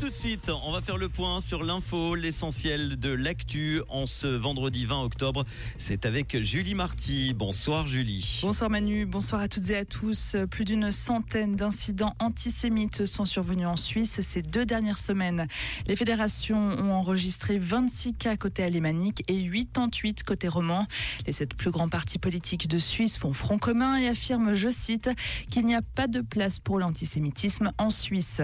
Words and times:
tout 0.00 0.08
de 0.08 0.14
suite, 0.14 0.50
on 0.64 0.72
va 0.72 0.80
faire 0.80 0.96
le 0.96 1.10
point 1.10 1.42
sur 1.42 1.62
l'info, 1.62 2.14
l'essentiel 2.14 2.98
de 2.98 3.10
l'actu 3.10 3.82
en 3.90 4.06
ce 4.06 4.26
vendredi 4.26 4.86
20 4.86 5.02
octobre. 5.02 5.44
C'est 5.76 6.06
avec 6.06 6.42
Julie 6.42 6.74
Marty. 6.74 7.34
Bonsoir 7.34 7.86
Julie. 7.86 8.40
Bonsoir 8.40 8.70
Manu, 8.70 9.04
bonsoir 9.04 9.42
à 9.42 9.48
toutes 9.48 9.68
et 9.68 9.76
à 9.76 9.84
tous. 9.84 10.36
Plus 10.50 10.64
d'une 10.64 10.90
centaine 10.90 11.54
d'incidents 11.54 12.14
antisémites 12.18 13.04
sont 13.04 13.26
survenus 13.26 13.66
en 13.66 13.76
Suisse 13.76 14.22
ces 14.22 14.40
deux 14.40 14.64
dernières 14.64 14.96
semaines. 14.96 15.46
Les 15.86 15.96
fédérations 15.96 16.70
ont 16.70 16.92
enregistré 16.92 17.58
26 17.58 18.14
cas 18.14 18.36
côté 18.38 18.62
alémanique 18.62 19.22
et 19.28 19.50
88 19.50 20.22
côté 20.22 20.48
roman. 20.48 20.86
Les 21.26 21.32
sept 21.32 21.52
plus 21.52 21.70
grands 21.70 21.90
partis 21.90 22.18
politiques 22.18 22.68
de 22.68 22.78
Suisse 22.78 23.18
font 23.18 23.34
front 23.34 23.58
commun 23.58 23.98
et 23.98 24.08
affirment, 24.08 24.54
je 24.54 24.70
cite, 24.70 25.10
qu'il 25.50 25.66
n'y 25.66 25.74
a 25.74 25.82
pas 25.82 26.06
de 26.06 26.22
place 26.22 26.58
pour 26.58 26.78
l'antisémitisme 26.78 27.72
en 27.76 27.90
Suisse. 27.90 28.40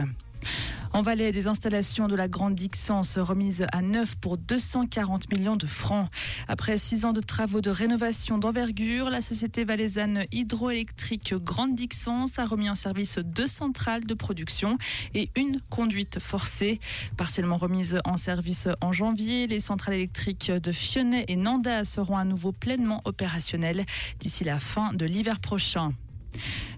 En 0.93 1.03
Valais, 1.03 1.33
des 1.33 1.47
installations 1.47 2.09
de 2.09 2.15
la 2.15 2.29
Grande 2.29 2.55
Dixence 2.55 3.19
remises 3.19 3.67
à 3.73 3.83
neuf 3.83 4.17
pour 4.17 4.39
240 4.39 5.31
millions 5.33 5.57
de 5.57 5.67
francs. 5.67 6.09
Après 6.49 6.79
six 6.79 7.05
ans 7.05 7.13
de 7.13 7.21
travaux 7.21 7.61
de 7.61 7.71
rénovation 7.71 8.39
d'envergure, 8.39 9.11
la 9.11 9.21
société 9.21 9.65
valaisanne 9.65 10.25
hydroélectrique 10.33 11.35
Grande 11.35 11.75
Dixence 11.75 12.39
a 12.39 12.47
remis 12.47 12.71
en 12.71 12.75
service 12.75 13.19
deux 13.19 13.47
centrales 13.47 14.05
de 14.05 14.15
production 14.15 14.79
et 15.15 15.31
une 15.37 15.61
conduite 15.71 16.19
forcée. 16.19 16.81
Partiellement 17.17 17.59
remises 17.59 18.01
en 18.05 18.17
service 18.17 18.69
en 18.81 18.93
janvier, 18.93 19.47
les 19.47 19.61
centrales 19.61 19.95
électriques 19.95 20.51
de 20.51 20.73
Fionnet 20.73 21.25
et 21.29 21.37
Nanda 21.37 21.85
seront 21.85 22.17
à 22.17 22.25
nouveau 22.25 22.53
pleinement 22.53 23.03
opérationnelles 23.05 23.85
d'ici 24.21 24.45
la 24.45 24.61
fin 24.61 24.93
de 24.93 25.05
l'hiver 25.05 25.41
prochain. 25.41 25.93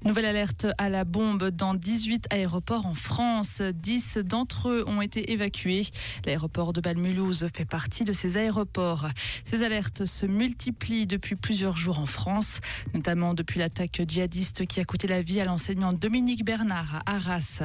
Nouvelle 0.05 0.27
alerte 0.27 0.67
à 0.79 0.89
la 0.89 1.05
bombe 1.05 1.51
dans 1.51 1.75
18 1.75 2.27
aéroports 2.31 2.87
en 2.87 2.95
France. 2.95 3.61
10 3.61 4.19
d'entre 4.19 4.69
eux 4.69 4.85
ont 4.87 5.03
été 5.03 5.33
évacués. 5.33 5.87
L'aéroport 6.25 6.73
de 6.73 6.81
Balmulhouse 6.81 7.47
fait 7.55 7.65
partie 7.65 8.05
de 8.05 8.13
ces 8.13 8.37
aéroports. 8.37 9.09
Ces 9.45 9.63
alertes 9.63 10.07
se 10.07 10.27
multiplient 10.27 11.07
depuis 11.07 11.37
plusieurs 11.37 11.77
jours 11.77 11.99
en 11.99 12.07
France, 12.07 12.61
notamment 12.95 13.35
depuis 13.35 13.59
l'attaque 13.59 14.03
djihadiste 14.07 14.67
qui 14.67 14.81
a 14.81 14.85
coûté 14.85 15.07
la 15.07 15.23
vie 15.23 15.41
à 15.41 15.45
l'enseignant 15.45 15.93
Dominique 15.93 16.45
Bernard 16.45 17.03
à 17.07 17.17
Arras. 17.17 17.63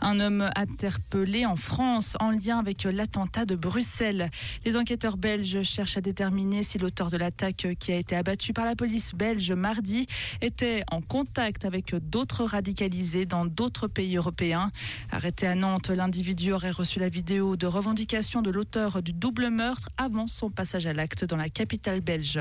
Un 0.00 0.20
homme 0.20 0.50
interpellé 0.56 1.46
en 1.46 1.56
France 1.56 2.16
en 2.20 2.30
lien 2.30 2.58
avec 2.58 2.84
l'attentat 2.84 3.44
de 3.44 3.54
Bruxelles. 3.54 4.30
Les 4.64 4.76
enquêteurs 4.76 5.16
belges 5.16 5.62
cherchent 5.62 5.96
à 5.96 6.00
déterminer 6.00 6.62
si 6.62 6.78
l'auteur 6.78 7.10
de 7.10 7.16
l'attaque 7.16 7.66
qui 7.78 7.92
a 7.92 7.96
été 7.96 8.16
abattu 8.16 8.52
par 8.52 8.64
la 8.64 8.76
police 8.76 9.14
belge 9.14 9.52
mardi 9.52 10.06
était 10.40 10.82
en 10.90 11.00
contact 11.00 11.64
avec 11.64 11.94
d'autres 11.94 12.44
radicalisés 12.44 13.26
dans 13.26 13.46
d'autres 13.46 13.88
pays 13.88 14.16
européens. 14.16 14.70
Arrêté 15.10 15.46
à 15.46 15.54
Nantes, 15.54 15.88
l'individu 15.88 16.52
aurait 16.52 16.70
reçu 16.70 16.98
la 16.98 17.08
vidéo 17.08 17.56
de 17.56 17.66
revendication 17.66 18.42
de 18.42 18.50
l'auteur 18.50 19.02
du 19.02 19.12
double 19.12 19.50
meurtre 19.50 19.88
avant 19.96 20.26
son 20.26 20.50
passage 20.50 20.86
à 20.86 20.92
l'acte 20.92 21.24
dans 21.24 21.36
la 21.36 21.48
capitale 21.48 22.00
belge. 22.00 22.40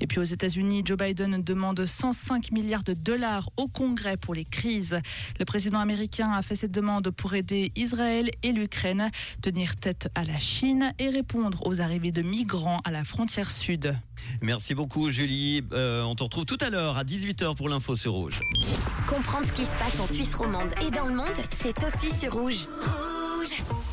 Et 0.00 0.06
puis 0.06 0.18
aux 0.18 0.24
États-Unis, 0.24 0.82
Joe 0.84 0.98
Biden 0.98 1.42
demande 1.42 1.84
105 1.84 2.52
milliards 2.52 2.82
de 2.82 2.94
dollars 2.94 3.50
au 3.56 3.68
Congrès 3.68 4.16
pour 4.16 4.34
les 4.34 4.44
crises. 4.44 4.98
Le 5.38 5.44
président 5.44 5.78
américain 5.78 6.32
a 6.32 6.42
fait 6.42 6.54
cette 6.54 6.72
demande 6.72 7.10
pour 7.10 7.34
aider 7.34 7.72
Israël 7.76 8.30
et 8.42 8.52
l'Ukraine, 8.52 9.10
tenir 9.42 9.76
tête 9.76 10.08
à 10.14 10.24
la 10.24 10.38
Chine 10.38 10.92
et 10.98 11.08
répondre 11.08 11.66
aux 11.66 11.80
arrivées 11.80 12.12
de 12.12 12.22
migrants 12.22 12.80
à 12.84 12.90
la 12.90 13.04
frontière 13.04 13.50
sud. 13.50 13.96
Merci 14.40 14.74
beaucoup 14.74 15.10
Julie. 15.10 15.62
Euh, 15.72 16.02
on 16.02 16.14
te 16.14 16.22
retrouve 16.22 16.44
tout 16.44 16.58
à 16.60 16.70
l'heure 16.70 16.96
à 16.96 17.04
18h 17.04 17.56
pour 17.56 17.68
l'info 17.68 17.96
sur 17.96 18.12
Rouge. 18.12 18.40
Comprendre 19.08 19.46
ce 19.46 19.52
qui 19.52 19.64
se 19.64 19.76
passe 19.76 20.00
en 20.00 20.06
Suisse 20.06 20.34
romande 20.34 20.70
et 20.86 20.90
dans 20.90 21.06
le 21.06 21.14
monde, 21.14 21.26
c'est 21.50 21.76
aussi 21.84 22.10
sur 22.10 22.32
Rouge. 22.34 22.66
Rouge 22.80 23.83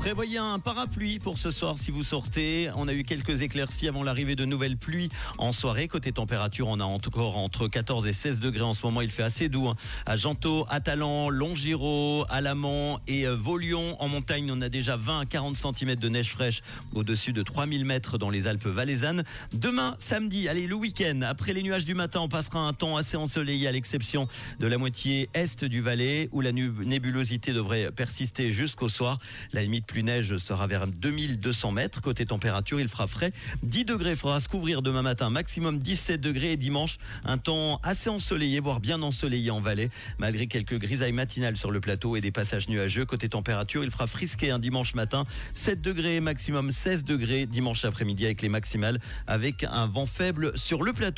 Prévoyez 0.00 0.38
un 0.38 0.58
parapluie 0.58 1.18
pour 1.18 1.36
ce 1.36 1.50
soir 1.50 1.76
si 1.76 1.90
vous 1.90 2.04
sortez. 2.04 2.70
On 2.74 2.88
a 2.88 2.94
eu 2.94 3.02
quelques 3.02 3.42
éclaircies 3.42 3.86
avant 3.86 4.02
l'arrivée 4.02 4.34
de 4.34 4.46
nouvelles 4.46 4.78
pluies 4.78 5.10
en 5.36 5.52
soirée. 5.52 5.88
Côté 5.88 6.10
température, 6.10 6.68
on 6.68 6.80
a 6.80 6.84
encore 6.84 7.36
entre 7.36 7.68
14 7.68 8.06
et 8.06 8.14
16 8.14 8.40
degrés 8.40 8.62
en 8.62 8.72
ce 8.72 8.86
moment. 8.86 9.02
Il 9.02 9.10
fait 9.10 9.22
assez 9.22 9.50
doux 9.50 9.68
hein. 9.68 9.76
à 10.06 10.16
Gentot, 10.16 10.64
à 10.70 10.80
Talent, 10.80 11.28
Longiro, 11.28 12.24
Alamant 12.30 12.98
et 13.08 13.26
euh, 13.26 13.36
Vaulion. 13.36 13.94
En 14.00 14.08
montagne, 14.08 14.50
on 14.50 14.62
a 14.62 14.70
déjà 14.70 14.96
20 14.96 15.20
à 15.20 15.26
40 15.26 15.54
cm 15.54 15.96
de 15.96 16.08
neige 16.08 16.30
fraîche 16.30 16.62
au-dessus 16.94 17.34
de 17.34 17.42
3000 17.42 17.84
mètres 17.84 18.16
dans 18.16 18.30
les 18.30 18.46
Alpes 18.46 18.68
valaisannes. 18.68 19.22
Demain, 19.52 19.96
samedi, 19.98 20.48
allez, 20.48 20.66
le 20.66 20.76
week-end, 20.76 21.20
après 21.28 21.52
les 21.52 21.62
nuages 21.62 21.84
du 21.84 21.94
matin, 21.94 22.20
on 22.20 22.28
passera 22.28 22.60
un 22.60 22.72
temps 22.72 22.96
assez 22.96 23.18
ensoleillé 23.18 23.68
à 23.68 23.72
l'exception 23.72 24.28
de 24.60 24.66
la 24.66 24.78
moitié 24.78 25.28
est 25.34 25.62
du 25.62 25.82
Valais 25.82 26.30
où 26.32 26.40
la 26.40 26.52
nébulosité 26.52 27.52
devrait 27.52 27.90
persister 27.92 28.50
jusqu'au 28.50 28.88
soir. 28.88 29.18
La 29.52 29.60
limite 29.60 29.89
plus 29.90 30.04
neige 30.04 30.36
sera 30.36 30.68
vers 30.68 30.86
2200 30.86 31.72
mètres. 31.72 32.00
Côté 32.00 32.24
température, 32.24 32.78
il 32.78 32.86
fera 32.86 33.08
frais. 33.08 33.32
10 33.64 33.84
degrés 33.84 34.14
fera 34.14 34.38
se 34.38 34.48
couvrir 34.48 34.82
demain 34.82 35.02
matin, 35.02 35.30
maximum 35.30 35.80
17 35.80 36.20
degrés 36.20 36.52
et 36.52 36.56
dimanche, 36.56 36.98
un 37.24 37.38
temps 37.38 37.80
assez 37.82 38.08
ensoleillé, 38.08 38.60
voire 38.60 38.78
bien 38.78 39.02
ensoleillé 39.02 39.50
en 39.50 39.60
vallée, 39.60 39.90
malgré 40.18 40.46
quelques 40.46 40.78
grisailles 40.78 41.10
matinales 41.10 41.56
sur 41.56 41.72
le 41.72 41.80
plateau 41.80 42.14
et 42.14 42.20
des 42.20 42.30
passages 42.30 42.68
nuageux. 42.68 43.04
Côté 43.04 43.28
température, 43.28 43.82
il 43.82 43.90
fera 43.90 44.06
frisquer 44.06 44.52
un 44.52 44.60
dimanche 44.60 44.94
matin, 44.94 45.24
7 45.54 45.82
degrés, 45.82 46.20
maximum 46.20 46.70
16 46.70 47.02
degrés 47.02 47.46
dimanche 47.46 47.84
après-midi 47.84 48.26
avec 48.26 48.42
les 48.42 48.48
maximales, 48.48 49.00
avec 49.26 49.64
un 49.64 49.88
vent 49.88 50.06
faible 50.06 50.56
sur 50.56 50.84
le 50.84 50.92
plateau. 50.92 51.10